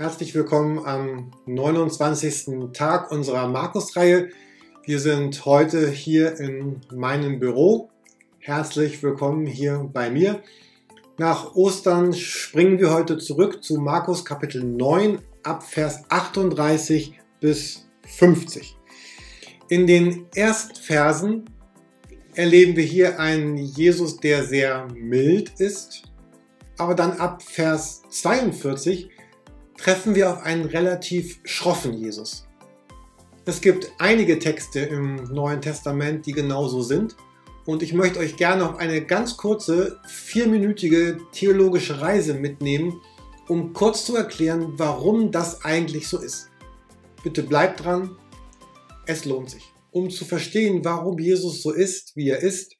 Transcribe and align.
Herzlich 0.00 0.34
willkommen 0.34 0.78
am 0.86 1.30
29. 1.44 2.72
Tag 2.72 3.12
unserer 3.12 3.48
Markus-Reihe. 3.48 4.30
Wir 4.82 4.98
sind 4.98 5.44
heute 5.44 5.90
hier 5.90 6.40
in 6.40 6.80
meinem 6.90 7.38
Büro. 7.38 7.90
Herzlich 8.38 9.02
willkommen 9.02 9.44
hier 9.44 9.90
bei 9.92 10.08
mir. 10.08 10.42
Nach 11.18 11.54
Ostern 11.54 12.14
springen 12.14 12.78
wir 12.78 12.94
heute 12.94 13.18
zurück 13.18 13.62
zu 13.62 13.74
Markus 13.74 14.24
Kapitel 14.24 14.64
9 14.64 15.18
ab 15.42 15.64
Vers 15.64 16.04
38 16.08 17.20
bis 17.38 17.86
50. 18.06 18.78
In 19.68 19.86
den 19.86 20.28
Erstversen 20.34 21.44
erleben 22.32 22.74
wir 22.74 22.84
hier 22.84 23.20
einen 23.20 23.58
Jesus, 23.58 24.16
der 24.16 24.44
sehr 24.44 24.88
mild 24.94 25.60
ist, 25.60 26.04
aber 26.78 26.94
dann 26.94 27.18
ab 27.18 27.42
Vers 27.42 28.00
42 28.08 29.10
treffen 29.80 30.14
wir 30.14 30.30
auf 30.30 30.42
einen 30.42 30.66
relativ 30.66 31.40
schroffen 31.44 31.94
Jesus. 31.94 32.46
Es 33.46 33.62
gibt 33.62 33.90
einige 33.98 34.38
Texte 34.38 34.80
im 34.80 35.24
Neuen 35.32 35.62
Testament, 35.62 36.26
die 36.26 36.32
genauso 36.32 36.82
sind. 36.82 37.16
Und 37.64 37.82
ich 37.82 37.94
möchte 37.94 38.18
euch 38.18 38.36
gerne 38.36 38.68
auf 38.68 38.76
eine 38.76 39.04
ganz 39.04 39.38
kurze, 39.38 39.98
vierminütige 40.06 41.18
theologische 41.32 42.00
Reise 42.00 42.34
mitnehmen, 42.34 43.00
um 43.48 43.72
kurz 43.72 44.04
zu 44.04 44.14
erklären, 44.16 44.74
warum 44.76 45.32
das 45.32 45.64
eigentlich 45.64 46.08
so 46.08 46.18
ist. 46.18 46.50
Bitte 47.22 47.42
bleibt 47.42 47.84
dran, 47.84 48.16
es 49.06 49.24
lohnt 49.24 49.50
sich. 49.50 49.72
Um 49.92 50.10
zu 50.10 50.24
verstehen, 50.26 50.84
warum 50.84 51.18
Jesus 51.18 51.62
so 51.62 51.72
ist, 51.72 52.14
wie 52.16 52.28
er 52.28 52.40
ist, 52.40 52.76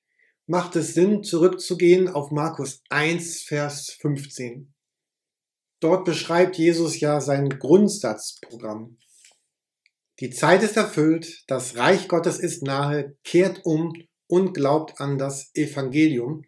macht 0.46 0.76
es 0.76 0.94
Sinn, 0.94 1.22
zurückzugehen 1.22 2.08
auf 2.08 2.30
Markus 2.30 2.82
1, 2.90 3.42
Vers 3.42 3.96
15. 4.00 4.72
Dort 5.80 6.04
beschreibt 6.04 6.56
Jesus 6.56 7.00
ja 7.00 7.20
sein 7.20 7.48
Grundsatzprogramm. 7.48 8.98
Die 10.20 10.30
Zeit 10.30 10.62
ist 10.62 10.76
erfüllt, 10.76 11.44
das 11.46 11.76
Reich 11.76 12.06
Gottes 12.06 12.38
ist 12.38 12.62
nahe, 12.62 13.16
kehrt 13.24 13.64
um 13.64 13.94
und 14.26 14.52
glaubt 14.52 15.00
an 15.00 15.16
das 15.16 15.50
Evangelium. 15.54 16.44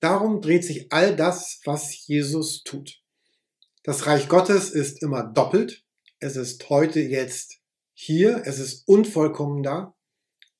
Darum 0.00 0.40
dreht 0.40 0.64
sich 0.64 0.92
all 0.92 1.14
das, 1.14 1.60
was 1.64 2.06
Jesus 2.06 2.64
tut. 2.64 3.00
Das 3.84 4.06
Reich 4.06 4.28
Gottes 4.28 4.70
ist 4.70 5.02
immer 5.02 5.22
doppelt. 5.22 5.84
Es 6.18 6.36
ist 6.36 6.68
heute 6.68 7.00
jetzt 7.00 7.60
hier, 7.92 8.42
es 8.44 8.58
ist 8.58 8.88
unvollkommen 8.88 9.62
da. 9.62 9.94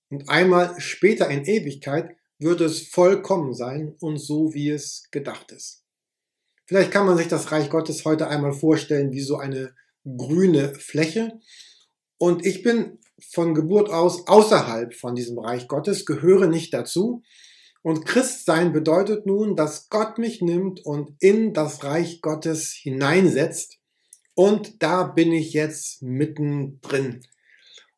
Und 0.08 0.28
einmal 0.28 0.80
später 0.80 1.28
in 1.28 1.44
Ewigkeit 1.44 2.16
wird 2.38 2.60
es 2.60 2.86
vollkommen 2.86 3.52
sein 3.52 3.96
und 3.98 4.18
so, 4.18 4.54
wie 4.54 4.70
es 4.70 5.08
gedacht 5.10 5.50
ist. 5.50 5.83
Vielleicht 6.66 6.90
kann 6.90 7.06
man 7.06 7.16
sich 7.16 7.28
das 7.28 7.52
Reich 7.52 7.70
Gottes 7.70 8.04
heute 8.04 8.28
einmal 8.28 8.52
vorstellen 8.52 9.12
wie 9.12 9.20
so 9.20 9.36
eine 9.36 9.74
grüne 10.04 10.74
Fläche. 10.74 11.40
Und 12.18 12.46
ich 12.46 12.62
bin 12.62 12.98
von 13.32 13.54
Geburt 13.54 13.90
aus 13.90 14.26
außerhalb 14.26 14.94
von 14.94 15.14
diesem 15.14 15.38
Reich 15.38 15.68
Gottes, 15.68 16.06
gehöre 16.06 16.46
nicht 16.46 16.72
dazu. 16.72 17.22
Und 17.82 18.06
Christsein 18.06 18.72
bedeutet 18.72 19.26
nun, 19.26 19.56
dass 19.56 19.90
Gott 19.90 20.18
mich 20.18 20.40
nimmt 20.40 20.84
und 20.86 21.16
in 21.20 21.52
das 21.52 21.84
Reich 21.84 22.22
Gottes 22.22 22.72
hineinsetzt. 22.72 23.78
Und 24.34 24.82
da 24.82 25.04
bin 25.04 25.32
ich 25.32 25.52
jetzt 25.52 26.02
mittendrin. 26.02 27.20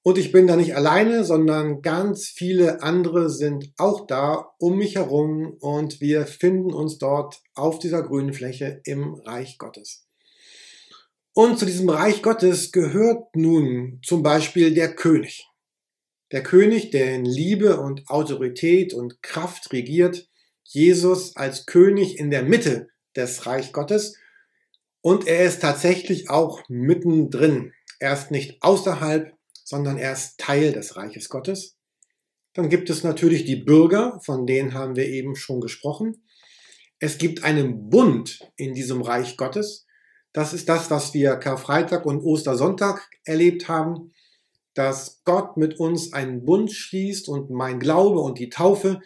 Und 0.07 0.19
ich 0.19 0.31
bin 0.31 0.47
da 0.47 0.55
nicht 0.55 0.77
alleine, 0.77 1.25
sondern 1.25 1.83
ganz 1.83 2.29
viele 2.29 2.81
andere 2.81 3.29
sind 3.29 3.73
auch 3.77 4.07
da 4.07 4.53
um 4.61 4.79
mich 4.79 4.95
herum 4.95 5.57
und 5.59 6.01
wir 6.01 6.29
finden 6.29 6.73
uns 6.73 6.99
dort 6.99 7.43
auf 7.55 7.81
dieser 7.81 8.05
grünen 8.05 8.33
Fläche 8.33 8.81
im 8.85 9.15
Reich 9.15 9.59
Gottes. 9.59 10.07
Und 11.33 11.59
zu 11.59 11.67
diesem 11.67 11.89
Reich 11.89 12.23
Gottes 12.23 12.71
gehört 12.71 13.35
nun 13.35 13.99
zum 14.05 14.23
Beispiel 14.23 14.73
der 14.73 14.95
König. 14.95 15.49
Der 16.31 16.45
König, 16.45 16.93
der 16.93 17.13
in 17.13 17.25
Liebe 17.25 17.81
und 17.81 18.09
Autorität 18.09 18.95
und 18.95 19.25
Kraft 19.25 19.73
regiert, 19.73 20.29
Jesus 20.63 21.35
als 21.35 21.67
König 21.67 22.17
in 22.21 22.31
der 22.31 22.45
Mitte 22.45 22.91
des 23.17 23.45
Reich 23.47 23.73
Gottes 23.73 24.17
und 25.01 25.27
er 25.27 25.47
ist 25.47 25.63
tatsächlich 25.63 26.31
auch 26.31 26.63
mittendrin. 26.69 27.73
Er 27.99 28.13
ist 28.13 28.31
nicht 28.31 28.63
außerhalb, 28.63 29.36
sondern 29.67 29.99
er 29.99 30.13
ist 30.13 30.39
Teil 30.39 30.73
des 30.73 30.97
Reiches 30.97 31.29
Gottes. 31.29 31.77
Dann 32.55 32.69
gibt 32.69 32.89
es 32.89 33.03
natürlich 33.03 33.45
die 33.45 33.57
Bürger, 33.57 34.21
von 34.25 34.47
denen 34.47 34.75
haben 34.75 34.95
wir 34.95 35.09
eben 35.09 35.35
schon 35.35 35.61
gesprochen. 35.61 36.25
Es 37.01 37.19
gibt 37.19 37.43
einen 37.43 37.91
Bund 37.91 38.39
in 38.57 38.75
diesem 38.75 39.03
Reich 39.03 39.37
Gottes. 39.37 39.85
Das 40.33 40.55
ist 40.55 40.69
das, 40.69 40.91
was 40.91 41.15
wir 41.15 41.35
Karfreitag 41.37 42.07
und 42.07 42.21
Ostersonntag 42.21 43.11
erlebt 43.25 43.69
haben, 43.69 44.13
dass 44.75 45.23
Gott 45.25 45.57
mit 45.57 45.81
uns 45.81 46.13
einen 46.13 46.45
Bund 46.45 46.73
schließt 46.73 47.29
und 47.29 47.51
mein 47.51 47.81
Glaube 47.81 48.21
und 48.21 48.39
die 48.39 48.51
Taufe 48.51 49.01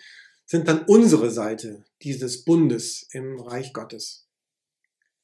sind 0.45 0.69
dann 0.69 0.85
unsere 0.85 1.31
Seite 1.31 1.85
dieses 2.03 2.45
Bundes 2.45 3.09
im 3.13 3.41
Reich 3.41 3.73
Gottes. 3.73 4.29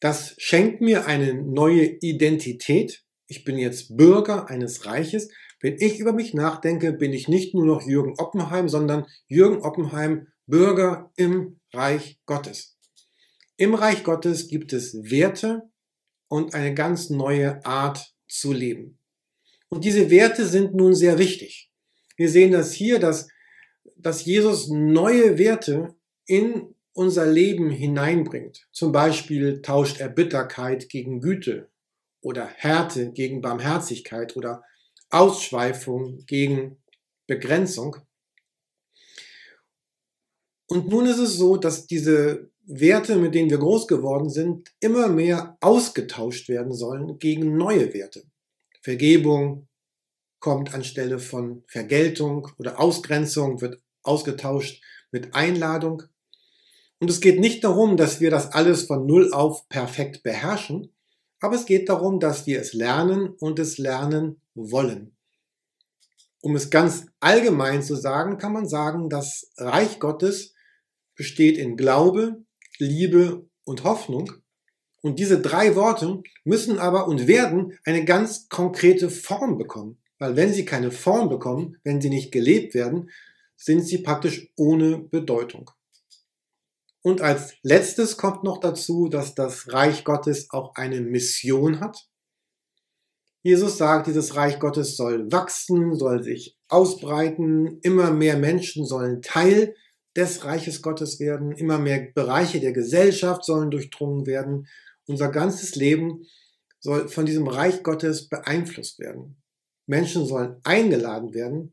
Das 0.00 0.34
schenkt 0.38 0.80
mir 0.80 1.06
eine 1.06 1.34
neue 1.34 1.84
Identität, 1.84 3.05
ich 3.28 3.44
bin 3.44 3.58
jetzt 3.58 3.96
Bürger 3.96 4.48
eines 4.48 4.86
Reiches. 4.86 5.30
Wenn 5.60 5.76
ich 5.78 5.98
über 5.98 6.12
mich 6.12 6.34
nachdenke, 6.34 6.92
bin 6.92 7.12
ich 7.12 7.28
nicht 7.28 7.54
nur 7.54 7.66
noch 7.66 7.82
Jürgen 7.82 8.14
Oppenheim, 8.18 8.68
sondern 8.68 9.06
Jürgen 9.26 9.62
Oppenheim, 9.62 10.28
Bürger 10.46 11.10
im 11.16 11.58
Reich 11.72 12.20
Gottes. 12.26 12.76
Im 13.56 13.74
Reich 13.74 14.04
Gottes 14.04 14.48
gibt 14.48 14.72
es 14.72 14.94
Werte 15.10 15.62
und 16.28 16.54
eine 16.54 16.74
ganz 16.74 17.10
neue 17.10 17.64
Art 17.64 18.14
zu 18.28 18.52
leben. 18.52 18.98
Und 19.68 19.84
diese 19.84 20.10
Werte 20.10 20.46
sind 20.46 20.74
nun 20.74 20.94
sehr 20.94 21.18
wichtig. 21.18 21.70
Wir 22.16 22.28
sehen 22.28 22.52
das 22.52 22.72
hier, 22.72 22.98
dass, 22.98 23.28
dass 23.96 24.24
Jesus 24.24 24.68
neue 24.68 25.38
Werte 25.38 25.94
in 26.26 26.74
unser 26.92 27.26
Leben 27.26 27.70
hineinbringt. 27.70 28.68
Zum 28.72 28.92
Beispiel 28.92 29.60
tauscht 29.62 30.00
er 30.00 30.08
Bitterkeit 30.08 30.88
gegen 30.88 31.20
Güte, 31.20 31.68
oder 32.26 32.48
Härte 32.56 33.12
gegen 33.12 33.40
Barmherzigkeit 33.40 34.34
oder 34.34 34.64
Ausschweifung 35.10 36.26
gegen 36.26 36.82
Begrenzung. 37.28 37.98
Und 40.66 40.88
nun 40.88 41.06
ist 41.06 41.20
es 41.20 41.34
so, 41.34 41.56
dass 41.56 41.86
diese 41.86 42.50
Werte, 42.64 43.14
mit 43.14 43.36
denen 43.36 43.48
wir 43.48 43.58
groß 43.58 43.86
geworden 43.86 44.28
sind, 44.28 44.74
immer 44.80 45.06
mehr 45.06 45.56
ausgetauscht 45.60 46.48
werden 46.48 46.74
sollen 46.74 47.20
gegen 47.20 47.56
neue 47.56 47.94
Werte. 47.94 48.24
Vergebung 48.82 49.68
kommt 50.40 50.74
anstelle 50.74 51.20
von 51.20 51.62
Vergeltung 51.68 52.48
oder 52.58 52.80
Ausgrenzung 52.80 53.60
wird 53.60 53.80
ausgetauscht 54.02 54.82
mit 55.12 55.32
Einladung. 55.36 56.02
Und 56.98 57.08
es 57.08 57.20
geht 57.20 57.38
nicht 57.38 57.62
darum, 57.62 57.96
dass 57.96 58.20
wir 58.20 58.32
das 58.32 58.50
alles 58.50 58.82
von 58.82 59.06
Null 59.06 59.32
auf 59.32 59.68
perfekt 59.68 60.24
beherrschen, 60.24 60.92
aber 61.46 61.54
es 61.54 61.64
geht 61.64 61.88
darum, 61.88 62.18
dass 62.18 62.48
wir 62.48 62.60
es 62.60 62.72
lernen 62.72 63.28
und 63.28 63.60
es 63.60 63.78
lernen 63.78 64.40
wollen. 64.56 65.16
Um 66.40 66.56
es 66.56 66.70
ganz 66.70 67.06
allgemein 67.20 67.84
zu 67.84 67.94
sagen, 67.94 68.36
kann 68.36 68.52
man 68.52 68.66
sagen, 68.66 69.08
das 69.08 69.52
Reich 69.56 70.00
Gottes 70.00 70.54
besteht 71.14 71.56
in 71.56 71.76
Glaube, 71.76 72.44
Liebe 72.78 73.48
und 73.62 73.84
Hoffnung. 73.84 74.32
Und 75.02 75.20
diese 75.20 75.40
drei 75.40 75.76
Worte 75.76 76.20
müssen 76.42 76.80
aber 76.80 77.06
und 77.06 77.28
werden 77.28 77.78
eine 77.84 78.04
ganz 78.04 78.48
konkrete 78.48 79.08
Form 79.08 79.56
bekommen. 79.56 80.02
Weil 80.18 80.34
wenn 80.34 80.52
sie 80.52 80.64
keine 80.64 80.90
Form 80.90 81.28
bekommen, 81.28 81.76
wenn 81.84 82.00
sie 82.00 82.10
nicht 82.10 82.32
gelebt 82.32 82.74
werden, 82.74 83.08
sind 83.54 83.86
sie 83.86 83.98
praktisch 83.98 84.50
ohne 84.56 84.98
Bedeutung. 84.98 85.70
Und 87.06 87.20
als 87.20 87.54
letztes 87.62 88.16
kommt 88.16 88.42
noch 88.42 88.58
dazu, 88.58 89.08
dass 89.08 89.36
das 89.36 89.72
Reich 89.72 90.02
Gottes 90.02 90.50
auch 90.50 90.74
eine 90.74 91.00
Mission 91.00 91.78
hat. 91.78 92.08
Jesus 93.44 93.78
sagt, 93.78 94.08
dieses 94.08 94.34
Reich 94.34 94.58
Gottes 94.58 94.96
soll 94.96 95.30
wachsen, 95.30 95.94
soll 95.94 96.24
sich 96.24 96.58
ausbreiten, 96.66 97.78
immer 97.82 98.10
mehr 98.10 98.36
Menschen 98.36 98.84
sollen 98.84 99.22
Teil 99.22 99.76
des 100.16 100.44
Reiches 100.44 100.82
Gottes 100.82 101.20
werden, 101.20 101.52
immer 101.52 101.78
mehr 101.78 102.08
Bereiche 102.12 102.58
der 102.58 102.72
Gesellschaft 102.72 103.44
sollen 103.44 103.70
durchdrungen 103.70 104.26
werden. 104.26 104.66
Unser 105.06 105.28
ganzes 105.28 105.76
Leben 105.76 106.26
soll 106.80 107.06
von 107.06 107.24
diesem 107.24 107.46
Reich 107.46 107.84
Gottes 107.84 108.28
beeinflusst 108.28 108.98
werden. 108.98 109.40
Menschen 109.86 110.26
sollen 110.26 110.56
eingeladen 110.64 111.34
werden, 111.34 111.72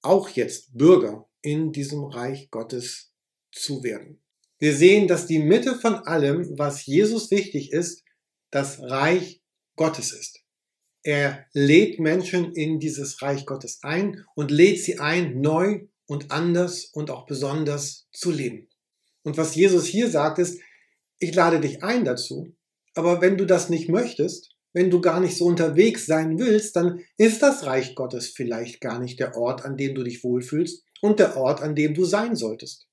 auch 0.00 0.30
jetzt 0.30 0.74
Bürger 0.74 1.28
in 1.42 1.70
diesem 1.70 2.04
Reich 2.04 2.50
Gottes 2.50 3.13
zu 3.54 3.82
werden. 3.82 4.20
Wir 4.58 4.74
sehen, 4.74 5.08
dass 5.08 5.26
die 5.26 5.38
Mitte 5.38 5.74
von 5.74 5.94
allem, 5.94 6.58
was 6.58 6.86
Jesus 6.86 7.30
wichtig 7.30 7.72
ist, 7.72 8.04
das 8.50 8.80
Reich 8.80 9.42
Gottes 9.76 10.12
ist. 10.12 10.40
Er 11.02 11.46
lädt 11.52 12.00
Menschen 12.00 12.52
in 12.54 12.78
dieses 12.78 13.20
Reich 13.20 13.44
Gottes 13.44 13.80
ein 13.82 14.24
und 14.34 14.50
lädt 14.50 14.82
sie 14.82 15.00
ein, 15.00 15.40
neu 15.40 15.82
und 16.06 16.30
anders 16.30 16.86
und 16.86 17.10
auch 17.10 17.26
besonders 17.26 18.08
zu 18.12 18.30
leben. 18.30 18.68
Und 19.22 19.36
was 19.36 19.54
Jesus 19.54 19.86
hier 19.86 20.08
sagt 20.08 20.38
ist, 20.38 20.60
ich 21.18 21.34
lade 21.34 21.60
dich 21.60 21.82
ein 21.82 22.04
dazu, 22.04 22.54
Aber 22.94 23.20
wenn 23.20 23.36
du 23.36 23.44
das 23.44 23.70
nicht 23.70 23.88
möchtest, 23.88 24.54
wenn 24.72 24.90
du 24.90 25.00
gar 25.00 25.20
nicht 25.20 25.36
so 25.36 25.46
unterwegs 25.46 26.06
sein 26.06 26.38
willst, 26.38 26.76
dann 26.76 27.00
ist 27.16 27.42
das 27.42 27.66
Reich 27.66 27.94
Gottes 27.94 28.28
vielleicht 28.28 28.80
gar 28.80 28.98
nicht 29.00 29.18
der 29.18 29.36
Ort, 29.36 29.64
an 29.64 29.76
dem 29.76 29.94
du 29.94 30.04
dich 30.04 30.22
wohlfühlst 30.22 30.84
und 31.00 31.18
der 31.18 31.36
Ort, 31.36 31.60
an 31.60 31.74
dem 31.74 31.94
du 31.94 32.04
sein 32.04 32.36
solltest. 32.36 32.86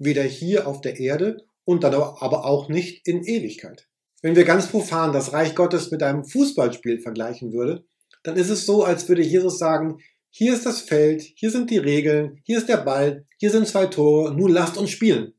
Weder 0.00 0.24
hier 0.24 0.66
auf 0.66 0.80
der 0.80 0.98
Erde 0.98 1.44
und 1.64 1.84
dann 1.84 1.94
aber 1.94 2.44
auch 2.44 2.68
nicht 2.68 3.06
in 3.06 3.22
Ewigkeit. 3.22 3.86
Wenn 4.22 4.34
wir 4.34 4.44
ganz 4.44 4.66
profan 4.66 5.12
das 5.12 5.32
Reich 5.32 5.54
Gottes 5.54 5.92
mit 5.92 6.02
einem 6.02 6.24
Fußballspiel 6.24 7.00
vergleichen 7.00 7.52
würde, 7.52 7.84
dann 8.22 8.36
ist 8.36 8.50
es 8.50 8.66
so, 8.66 8.82
als 8.82 9.08
würde 9.08 9.22
Jesus 9.22 9.58
sagen, 9.58 9.98
hier 10.30 10.52
ist 10.54 10.66
das 10.66 10.80
Feld, 10.80 11.22
hier 11.22 11.50
sind 11.50 11.70
die 11.70 11.78
Regeln, 11.78 12.40
hier 12.44 12.58
ist 12.58 12.68
der 12.68 12.78
Ball, 12.78 13.26
hier 13.38 13.50
sind 13.50 13.68
zwei 13.68 13.86
Tore, 13.86 14.34
nun 14.34 14.50
lasst 14.50 14.76
uns 14.76 14.90
spielen. 14.90 15.34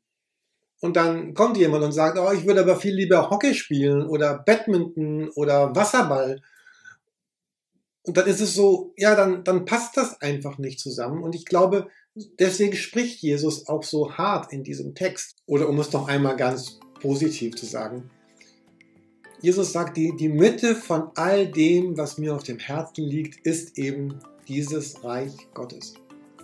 Und 0.79 0.95
dann 0.95 1.33
kommt 1.33 1.57
jemand 1.57 1.83
und 1.83 1.91
sagt, 1.91 2.17
oh, 2.17 2.31
ich 2.31 2.45
würde 2.45 2.61
aber 2.61 2.75
viel 2.75 2.95
lieber 2.95 3.29
Hockey 3.29 3.53
spielen 3.53 4.05
oder 4.05 4.39
Badminton 4.39 5.29
oder 5.35 5.75
Wasserball. 5.75 6.41
Und 8.03 8.17
dann 8.17 8.25
ist 8.25 8.41
es 8.41 8.55
so, 8.55 8.93
ja, 8.97 9.15
dann, 9.15 9.43
dann 9.43 9.65
passt 9.65 9.95
das 9.95 10.19
einfach 10.21 10.57
nicht 10.57 10.79
zusammen. 10.79 11.21
Und 11.21 11.35
ich 11.35 11.45
glaube, 11.45 11.87
deswegen 12.15 12.75
spricht 12.75 13.21
Jesus 13.21 13.67
auch 13.67 13.83
so 13.83 14.13
hart 14.13 14.51
in 14.51 14.63
diesem 14.63 14.95
Text. 14.95 15.37
Oder 15.45 15.69
um 15.69 15.79
es 15.79 15.91
noch 15.91 16.07
einmal 16.07 16.35
ganz 16.35 16.79
positiv 17.01 17.55
zu 17.55 17.65
sagen, 17.65 18.09
Jesus 19.41 19.71
sagt, 19.71 19.97
die, 19.97 20.15
die 20.15 20.29
Mitte 20.29 20.75
von 20.75 21.09
all 21.15 21.47
dem, 21.47 21.97
was 21.97 22.19
mir 22.19 22.35
auf 22.35 22.43
dem 22.43 22.59
Herzen 22.59 23.03
liegt, 23.03 23.45
ist 23.45 23.75
eben 23.79 24.19
dieses 24.47 25.03
Reich 25.03 25.33
Gottes. 25.55 25.95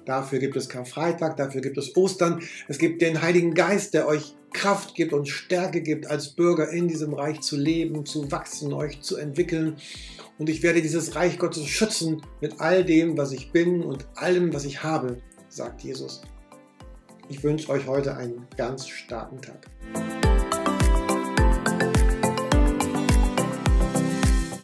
Dafür 0.06 0.40
gibt 0.40 0.56
es 0.56 0.68
Karfreitag, 0.68 1.38
dafür 1.38 1.62
gibt 1.62 1.78
es 1.78 1.96
Ostern. 1.96 2.42
Es 2.68 2.80
gibt 2.80 3.02
den 3.04 3.22
Heiligen 3.22 3.54
Geist, 3.54 3.94
der 3.94 4.08
euch 4.08 4.34
Kraft 4.52 4.96
gibt 4.96 5.14
und 5.14 5.28
Stärke 5.28 5.82
gibt, 5.82 6.08
als 6.08 6.30
Bürger 6.30 6.70
in 6.72 6.88
diesem 6.88 7.14
Reich 7.14 7.42
zu 7.42 7.56
leben, 7.56 8.06
zu 8.06 8.32
wachsen, 8.32 8.74
euch 8.74 9.02
zu 9.02 9.18
entwickeln. 9.18 9.76
Und 10.40 10.50
ich 10.50 10.64
werde 10.64 10.82
dieses 10.82 11.14
Reich 11.16 11.38
Gottes 11.38 11.68
schützen 11.68 12.24
mit 12.42 12.62
all 12.62 12.84
dem, 12.84 13.16
was 13.18 13.32
ich 13.32 13.52
bin 13.52 13.84
und 13.84 14.08
allem, 14.16 14.54
was 14.54 14.66
ich 14.66 14.82
habe, 14.82 15.22
sagt 15.50 15.82
Jesus. 15.82 16.22
Ich 17.30 17.44
wünsche 17.44 17.70
euch 17.70 17.86
heute 17.88 18.16
einen 18.16 18.48
ganz 18.56 18.88
starken 18.88 19.42
Tag. 19.42 19.68